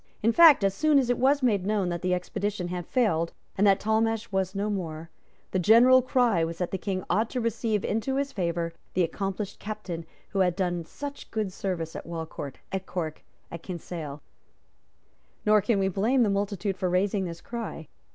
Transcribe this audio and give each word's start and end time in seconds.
In 0.23 0.31
fact, 0.31 0.63
as 0.63 0.73
soon 0.73 0.97
as 0.97 1.11
it 1.11 1.17
was 1.19 1.43
known 1.43 1.89
that 1.89 2.01
the 2.01 2.15
expedition 2.15 2.69
had 2.69 2.87
failed, 2.87 3.33
and 3.55 3.67
that 3.67 3.79
Talmash 3.79 4.31
was 4.31 4.55
no 4.55 4.67
more, 4.67 5.11
the 5.51 5.59
general 5.59 6.01
cry 6.01 6.43
was 6.43 6.57
that 6.57 6.71
the 6.71 6.79
King 6.79 7.03
ought 7.07 7.29
to 7.29 7.39
receive 7.39 7.85
into 7.85 8.15
his 8.15 8.31
favour 8.31 8.73
the 8.95 9.03
accomplished 9.03 9.59
Captain 9.59 10.07
who 10.29 10.39
had 10.39 10.55
done 10.55 10.85
such 10.85 11.29
good 11.29 11.53
service 11.53 11.95
at 11.95 12.07
Walcourt, 12.07 12.55
at 12.71 12.87
Cork 12.87 13.23
and 13.51 13.59
at 13.59 13.61
Kinsale. 13.61 14.23
Nor 15.45 15.61
can 15.61 15.77
we 15.77 15.87
blame 15.87 16.23
the 16.23 16.31
multitude 16.31 16.77
for 16.77 16.89
raising 16.89 17.25
this 17.25 17.39
cry. 17.39 17.87